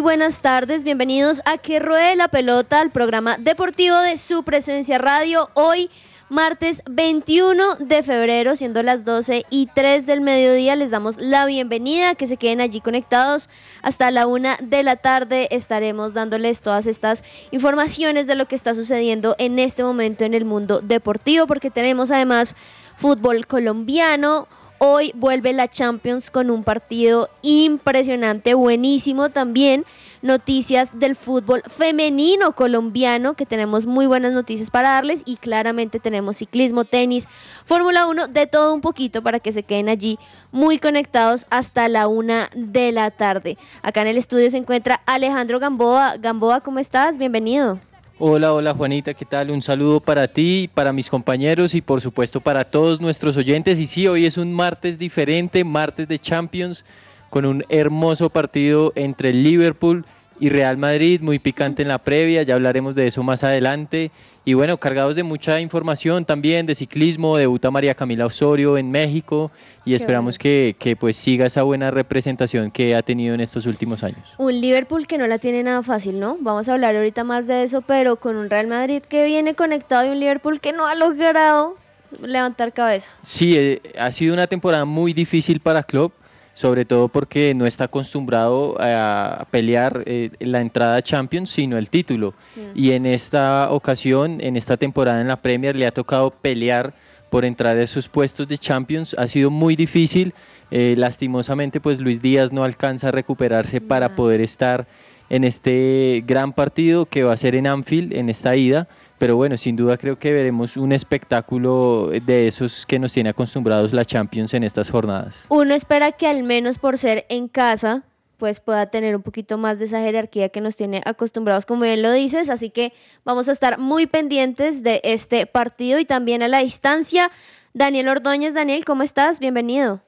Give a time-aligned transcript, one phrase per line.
[0.00, 5.48] buenas tardes, bienvenidos a Que Ruede la Pelota, al programa deportivo de su presencia radio.
[5.54, 5.90] Hoy,
[6.28, 12.14] martes 21 de febrero, siendo las 12 y 3 del mediodía, les damos la bienvenida,
[12.14, 13.48] que se queden allí conectados
[13.80, 15.48] hasta la 1 de la tarde.
[15.50, 20.44] Estaremos dándoles todas estas informaciones de lo que está sucediendo en este momento en el
[20.44, 22.54] mundo deportivo, porque tenemos además
[22.98, 24.46] fútbol colombiano.
[24.78, 29.86] Hoy vuelve la Champions con un partido impresionante, buenísimo también.
[30.20, 36.38] Noticias del fútbol femenino colombiano, que tenemos muy buenas noticias para darles y claramente tenemos
[36.38, 37.26] ciclismo, tenis,
[37.64, 40.18] Fórmula 1, de todo un poquito para que se queden allí
[40.52, 43.56] muy conectados hasta la una de la tarde.
[43.82, 46.16] Acá en el estudio se encuentra Alejandro Gamboa.
[46.18, 47.18] Gamboa, ¿cómo estás?
[47.18, 47.78] Bienvenido.
[48.18, 49.50] Hola, hola Juanita, ¿qué tal?
[49.50, 53.78] Un saludo para ti, para mis compañeros y por supuesto para todos nuestros oyentes.
[53.78, 56.86] Y sí, hoy es un martes diferente, martes de Champions,
[57.28, 60.06] con un hermoso partido entre Liverpool
[60.38, 64.10] y Real Madrid, muy picante en la previa, ya hablaremos de eso más adelante.
[64.44, 69.50] Y bueno, cargados de mucha información también de ciclismo, debuta María Camila Osorio en México
[69.84, 73.66] y Qué esperamos que, que pues siga esa buena representación que ha tenido en estos
[73.66, 74.34] últimos años.
[74.38, 76.36] Un Liverpool que no la tiene nada fácil, ¿no?
[76.40, 80.06] Vamos a hablar ahorita más de eso, pero con un Real Madrid que viene conectado
[80.06, 81.76] y un Liverpool que no ha logrado
[82.22, 83.10] levantar cabeza.
[83.22, 86.12] Sí, eh, ha sido una temporada muy difícil para Klopp,
[86.56, 91.90] sobre todo porque no está acostumbrado a pelear eh, la entrada a Champions, sino el
[91.90, 92.32] título.
[92.74, 96.94] Y en esta ocasión, en esta temporada en la Premier, le ha tocado pelear
[97.28, 99.14] por entrar a esos puestos de Champions.
[99.18, 100.32] Ha sido muy difícil.
[100.70, 104.86] Eh, lastimosamente, pues Luis Díaz no alcanza a recuperarse para poder estar
[105.28, 108.88] en este gran partido que va a ser en Anfield, en esta ida.
[109.18, 113.92] Pero bueno, sin duda creo que veremos un espectáculo de esos que nos tiene acostumbrados
[113.92, 115.46] la Champions en estas jornadas.
[115.48, 118.04] Uno espera que al menos por ser en casa,
[118.36, 122.02] pues pueda tener un poquito más de esa jerarquía que nos tiene acostumbrados, como bien
[122.02, 122.50] lo dices.
[122.50, 122.92] Así que
[123.24, 127.30] vamos a estar muy pendientes de este partido y también a la distancia.
[127.72, 129.40] Daniel Ordóñez, Daniel, ¿cómo estás?
[129.40, 130.02] Bienvenido.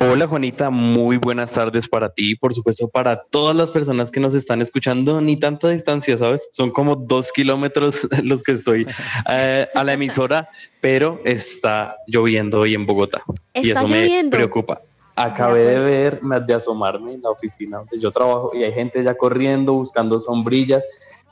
[0.00, 4.18] Hola Juanita, muy buenas tardes para ti y por supuesto para todas las personas que
[4.18, 6.48] nos están escuchando, ni tanta distancia, ¿sabes?
[6.50, 8.86] Son como dos kilómetros los que estoy
[9.28, 10.48] eh, a la emisora,
[10.80, 13.22] pero está lloviendo hoy en Bogotá
[13.54, 14.36] y Está eso lloviendo.
[14.36, 14.82] me preocupa.
[15.14, 19.14] Acabé de ver, de asomarme en la oficina donde yo trabajo y hay gente ya
[19.14, 20.82] corriendo, buscando sombrillas,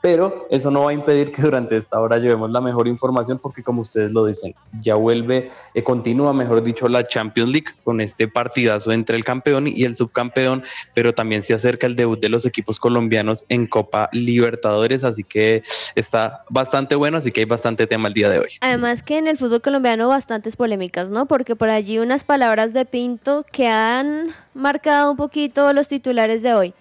[0.01, 3.63] pero eso no va a impedir que durante esta hora llevemos la mejor información porque
[3.63, 8.27] como ustedes lo dicen, ya vuelve, eh, continúa, mejor dicho, la Champions League con este
[8.27, 10.63] partidazo entre el campeón y el subcampeón,
[10.93, 15.61] pero también se acerca el debut de los equipos colombianos en Copa Libertadores, así que
[15.95, 18.49] está bastante bueno, así que hay bastante tema el día de hoy.
[18.61, 21.27] Además que en el fútbol colombiano bastantes polémicas, ¿no?
[21.27, 26.53] Porque por allí unas palabras de Pinto que han marcado un poquito los titulares de
[26.53, 26.73] hoy.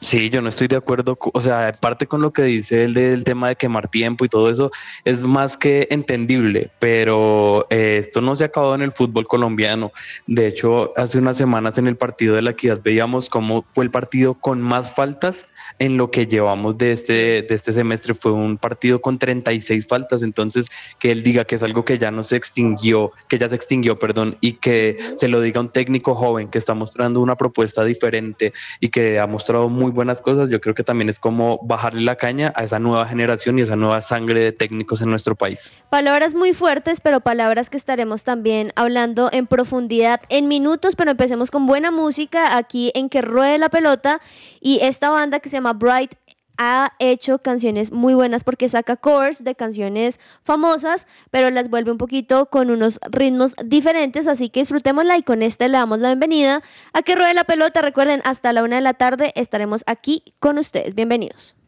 [0.00, 3.24] Sí, yo no estoy de acuerdo, o sea, parte con lo que dice él del
[3.24, 4.70] tema de quemar tiempo y todo eso,
[5.04, 9.92] es más que entendible, pero eh, esto no se acabado en el fútbol colombiano.
[10.26, 13.90] De hecho, hace unas semanas en el partido de la equidad veíamos cómo fue el
[13.90, 15.46] partido con más faltas
[15.80, 18.14] en lo que llevamos de este, de este semestre.
[18.14, 20.66] Fue un partido con 36 faltas, entonces
[20.98, 23.98] que él diga que es algo que ya no se extinguió, que ya se extinguió,
[23.98, 28.52] perdón, y que se lo diga un técnico joven que está mostrando una propuesta diferente
[28.78, 32.16] y que ha mostrado muy buenas cosas, yo creo que también es como bajarle la
[32.16, 35.72] caña a esa nueva generación y esa nueva sangre de técnicos en nuestro país.
[35.88, 41.50] Palabras muy fuertes, pero palabras que estaremos también hablando en profundidad en minutos, pero empecemos
[41.50, 44.20] con buena música aquí en Que Ruede la Pelota
[44.60, 46.14] y esta banda que se llama Bright
[46.62, 51.96] ha hecho canciones muy buenas porque saca covers de canciones famosas, pero las vuelve un
[51.96, 56.62] poquito con unos ritmos diferentes, así que disfrutémosla y con este le damos la bienvenida
[56.92, 57.80] a Que Ruede la Pelota.
[57.80, 60.94] Recuerden, hasta la una de la tarde estaremos aquí con ustedes.
[60.94, 61.59] Bienvenidos.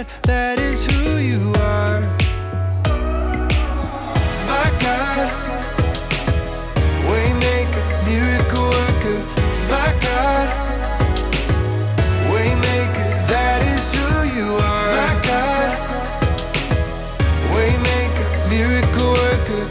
[0.00, 2.00] God, that is who you are.
[4.48, 5.28] My God,
[7.08, 9.18] waymaker, miracle worker.
[9.68, 10.48] My God,
[12.32, 14.90] waymaker, that is who you are.
[14.96, 15.70] My God,
[17.52, 19.64] waymaker, miracle worker.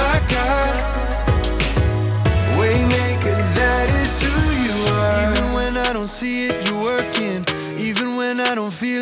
[0.00, 0.74] My God,
[2.58, 4.34] waymaker, that is who
[4.64, 5.32] you are.
[5.32, 7.44] Even when I don't see it, you're working.
[7.76, 8.93] Even when I don't feel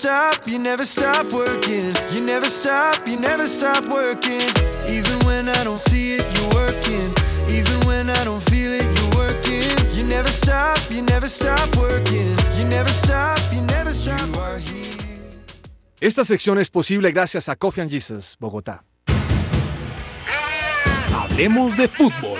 [0.00, 1.94] stop, you never stop working.
[2.12, 4.48] You never stop, you never stop working.
[4.88, 7.08] Even when I don't see it, you're working.
[7.48, 9.68] Even when I don't feel it, you're working.
[9.94, 12.32] You never stop, you never stop working.
[12.56, 14.26] You never stop, you never stop.
[14.28, 14.80] You are here.
[16.00, 18.84] Esta sección es posible gracias a Coffee and Jesus, Bogotá.
[21.12, 22.39] Hablemos de fútbol.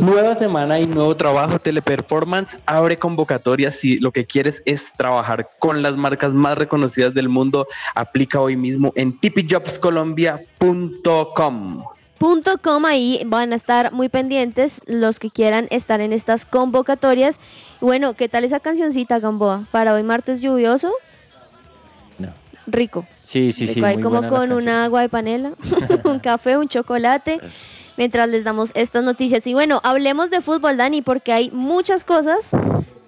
[0.00, 1.58] Nueva semana y nuevo trabajo.
[1.58, 3.76] Teleperformance abre convocatorias.
[3.76, 8.56] Si lo que quieres es trabajar con las marcas más reconocidas del mundo, aplica hoy
[8.56, 11.84] mismo en tipijobscolombia.com.
[12.18, 17.40] Punto com, ahí van a estar muy pendientes los que quieran estar en estas convocatorias.
[17.80, 19.64] Bueno, ¿qué tal esa cancioncita, Gamboa?
[19.70, 20.92] Para hoy martes lluvioso,
[22.18, 22.28] No.
[22.66, 23.06] rico.
[23.24, 23.82] Sí, sí, sí.
[23.82, 24.52] ahí muy como con canción.
[24.52, 25.52] una agua de panela,
[26.04, 27.40] un café, un chocolate,
[27.96, 29.46] mientras les damos estas noticias.
[29.46, 32.52] Y bueno, hablemos de fútbol, Dani, porque hay muchas cosas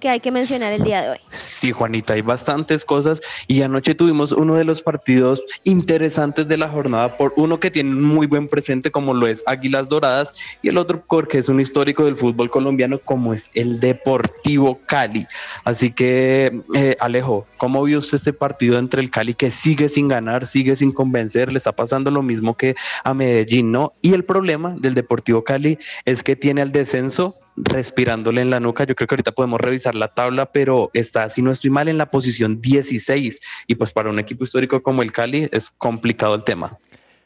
[0.02, 1.18] que hay que mencionar el día de hoy.
[1.28, 6.68] Sí, Juanita, hay bastantes cosas y anoche tuvimos uno de los partidos interesantes de la
[6.68, 10.70] jornada por uno que tiene un muy buen presente como lo es Águilas Doradas y
[10.70, 15.28] el otro porque es un histórico del fútbol colombiano como es el Deportivo Cali.
[15.62, 20.08] Así que eh, Alejo, ¿cómo vio usted este partido entre el Cali que sigue sin
[20.08, 21.52] ganar, sigue sin convencer?
[21.52, 23.92] Le está pasando lo mismo que a Medellín, ¿no?
[24.02, 28.84] Y el problema del Deportivo Cali es que tiene el descenso respirándole en la nuca.
[28.84, 31.98] Yo creo que ahorita podemos revisar la tabla, pero está, si no estoy mal, en
[31.98, 33.40] la posición 16.
[33.66, 36.78] Y pues para un equipo histórico como el Cali es complicado el tema.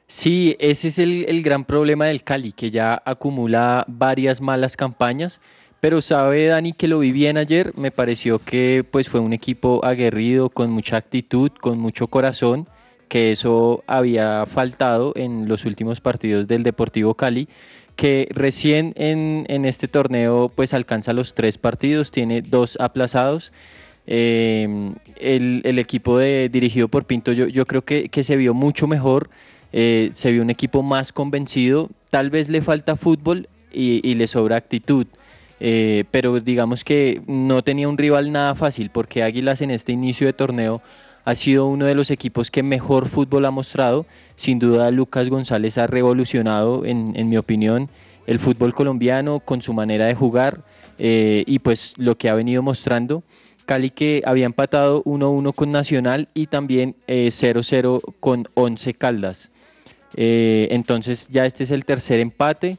[0.09, 5.41] Sí, ese es el, el gran problema del Cali, que ya acumula varias malas campañas.
[5.81, 9.85] Pero sabe Dani que lo vi bien ayer, me pareció que pues fue un equipo
[9.85, 12.67] aguerrido, con mucha actitud, con mucho corazón,
[13.09, 17.49] que eso había faltado en los últimos partidos del Deportivo Cali,
[17.97, 23.53] que recién en, en este torneo pues alcanza los tres partidos, tiene dos aplazados.
[24.07, 28.55] Eh, el, el equipo de, dirigido por Pinto yo, yo creo que, que se vio
[28.55, 29.31] mucho mejor,
[29.73, 34.29] eh, se vio un equipo más convencido, tal vez le falta fútbol y, y le
[34.29, 35.07] sobra actitud.
[35.59, 40.27] Eh, pero digamos que no tenía un rival nada fácil porque Águilas en este inicio
[40.27, 40.83] de torneo
[41.27, 44.07] ha sido uno de los equipos que mejor fútbol ha mostrado.
[44.37, 47.91] Sin duda Lucas González ha revolucionado, en, mi opinión,
[48.29, 50.63] el fútbol colombiano con su manera de jugar
[50.99, 53.25] eh, y pues lo que ha venido mostrando.
[53.65, 59.51] Cali que había empatado 1-1 con Nacional y también eh, 0-0 con Once Caldas.
[60.15, 62.79] Eh, entonces ya este es el tercer empate.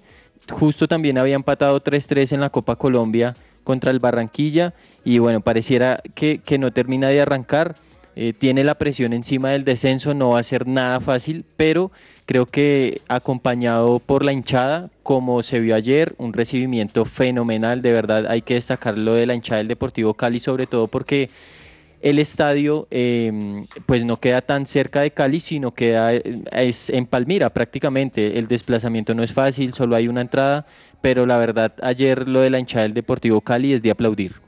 [0.50, 3.36] Justo también había empatado 3-3 en la Copa Colombia
[3.66, 4.74] contra el Barranquilla
[5.04, 7.76] y bueno, pareciera que no termina de arrancar.
[8.20, 11.92] Eh, tiene la presión encima del descenso, no va a ser nada fácil, pero
[12.26, 18.26] creo que acompañado por la hinchada, como se vio ayer, un recibimiento fenomenal, de verdad
[18.26, 21.30] hay que destacar lo de la hinchada del Deportivo Cali, sobre todo porque
[22.02, 23.32] el estadio eh,
[23.86, 28.40] pues no queda tan cerca de Cali, sino queda eh, es en Palmira prácticamente.
[28.40, 30.66] El desplazamiento no es fácil, solo hay una entrada,
[31.02, 34.47] pero la verdad ayer lo de la hinchada del Deportivo Cali es de aplaudir.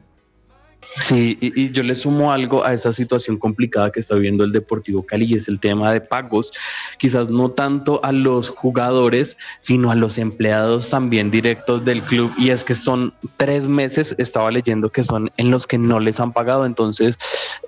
[0.96, 4.52] Sí, y, y yo le sumo algo a esa situación complicada que está viviendo el
[4.52, 6.52] Deportivo Cali y es el tema de pagos,
[6.98, 12.34] quizás no tanto a los jugadores, sino a los empleados también directos del club.
[12.38, 16.20] Y es que son tres meses, estaba leyendo que son en los que no les
[16.20, 17.18] han pagado, entonces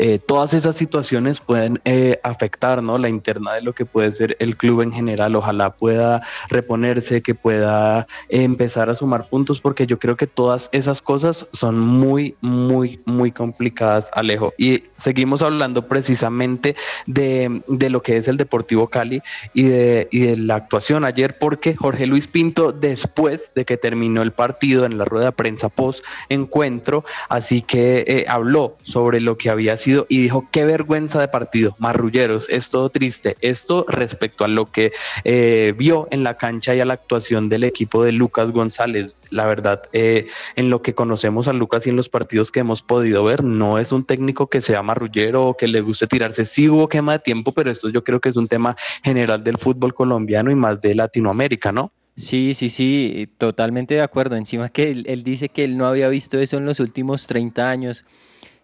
[0.04, 2.98] eh, todas esas situaciones pueden eh, afectar ¿no?
[2.98, 7.36] la interna de lo que puede ser el club en general, ojalá pueda reponerse, que
[7.36, 12.36] pueda eh, empezar a sumar puntos, porque yo creo que todas esas cosas son muy,
[12.42, 14.56] muy, muy complicadas, Alejo.
[14.58, 19.22] Y seguimos hablando precisamente de, de lo que es el Deportivo Cali
[19.54, 24.24] y de, y de la actuación ayer, porque Jorge Luis Pinto, después de que terminó
[24.24, 29.52] el partido en la rueda de prensa post encuentro, así que habló sobre lo que
[29.52, 33.38] había sido y dijo, qué vergüenza de partido, marrulleros, es todo triste.
[33.42, 34.92] Esto respecto a lo que
[35.24, 39.16] eh, vio en la cancha y a la actuación del equipo de Lucas González.
[39.30, 42.82] La verdad, eh, en lo que conocemos a Lucas y en los partidos que hemos
[42.82, 46.46] podido ver, no es un técnico que sea marrullero o que le guste tirarse.
[46.46, 49.58] Sí hubo quema de tiempo, pero esto yo creo que es un tema general del
[49.58, 51.92] fútbol colombiano y más de Latinoamérica, ¿no?
[52.16, 54.36] Sí, sí, sí, totalmente de acuerdo.
[54.36, 57.70] Encima que él, él, dice que él no había visto eso en los últimos 30
[57.70, 58.06] años.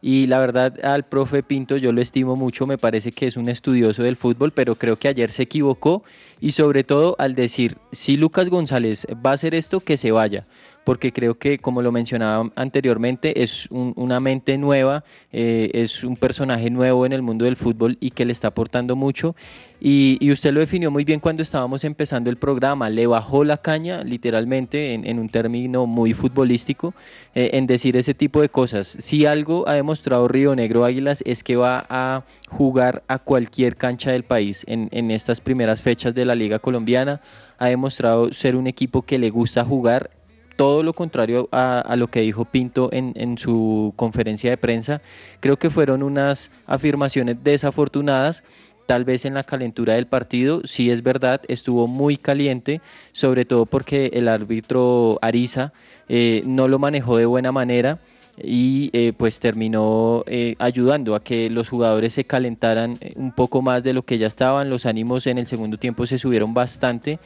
[0.07, 3.49] Y la verdad al profe Pinto yo lo estimo mucho, me parece que es un
[3.49, 6.01] estudioso del fútbol, pero creo que ayer se equivocó
[6.39, 10.47] y sobre todo al decir, si Lucas González va a hacer esto, que se vaya
[10.87, 15.03] porque creo que, como lo mencionaba anteriormente, es una mente nueva,
[15.33, 18.95] eh, es un personaje nuevo en el mundo del fútbol y que le está aportando
[18.95, 19.35] mucho.
[19.81, 24.01] Y, usted lo definió muy bien cuando estábamos empezando el programa, le bajó la caña,
[24.05, 26.93] literalmente, en, un término muy futbolístico,
[27.35, 28.87] eh, en decir ese tipo de cosas.
[28.87, 34.13] Si algo ha demostrado Río Negro Águilas es que va a jugar a cualquier cancha
[34.13, 37.19] del país en, en estas primeras fechas de la Liga Colombiana.
[37.57, 40.11] Ha demostrado ser un equipo que le gusta jugar
[40.57, 45.01] todo lo contrario a, lo que dijo Pinto en, su conferencia de prensa.
[45.39, 48.43] Creo que fueron unas afirmaciones desafortunadas.
[48.87, 53.65] Tal vez en la calentura del partido, sí es verdad, estuvo muy caliente, sobre todo
[53.65, 55.73] porque el árbitro Ariza
[56.07, 57.99] eh, no lo manejó de buena manera
[58.41, 63.83] y eh, pues terminó eh, ayudando a que los jugadores se calentaran un poco más
[63.83, 67.19] de lo que ya estaban, los ánimos en el segundo tiempo se subieron bastante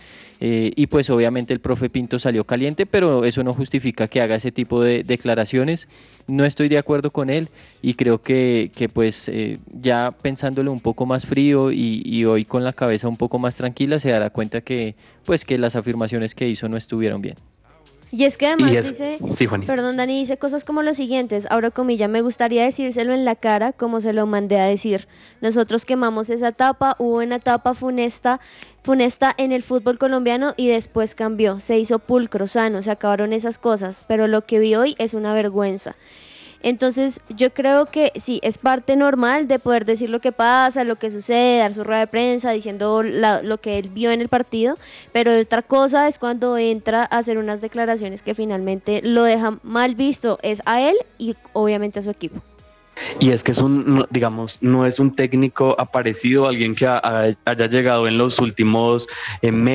[0.44, 4.36] eh, y pues obviamente el profe Pinto salió caliente, pero eso no justifica que haga
[4.36, 5.88] ese tipo de declaraciones.
[6.28, 7.50] No estoy de acuerdo con él
[7.84, 12.46] y creo que, que pues eh, ya pensándolo un poco más frío y, y, hoy
[12.46, 16.34] con la cabeza un poco más tranquila se dará cuenta que pues que las afirmaciones
[16.34, 17.36] que hizo no estuvieron bien.
[18.12, 19.20] Y es que además dice,
[19.66, 23.72] perdón Dani, dice cosas como lo siguientes, ahora comilla, me gustaría decírselo en la cara
[23.72, 25.08] como se lo mandé a decir.
[25.40, 28.42] Nosotros quemamos esa etapa, hubo una etapa funesta,
[28.84, 33.58] funesta en el fútbol colombiano y después cambió, se hizo pulcro, sano, se acabaron esas
[33.58, 35.96] cosas, pero lo que vi hoy es una vergüenza.
[36.64, 40.96] Entonces yo creo que sí, es parte normal de poder decir lo que pasa, lo
[40.96, 44.78] que sucede, dar su rueda de prensa diciendo lo que él vio en el partido,
[45.12, 49.96] pero otra cosa es cuando entra a hacer unas declaraciones que finalmente lo dejan mal
[49.96, 52.42] visto, es a él y obviamente a su equipo.
[53.20, 58.08] Y es que es un, digamos, no es un técnico aparecido, alguien que haya llegado
[58.08, 59.08] en los últimos
[59.42, 59.72] eh, meses